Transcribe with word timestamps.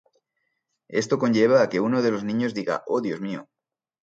Esto 1.01 1.19
conlleva 1.19 1.61
a 1.61 1.69
que 1.69 1.79
uno 1.79 2.01
de 2.01 2.09
los 2.09 2.23
niños 2.23 2.55
diga: 2.55 2.83
"¡Oh 2.87 3.01
Dios 3.01 3.21
mío! 3.21 3.47